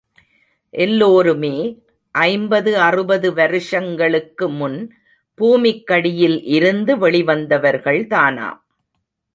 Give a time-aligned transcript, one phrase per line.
[0.73, 1.83] எல்லோருமே
[2.15, 4.79] ஐம்பது அறுபது வருஷங்களுக்கு முன்
[5.37, 8.59] பூமிக்கடியில் இருந்து வெளிவந்தவர்கள்தானாம்.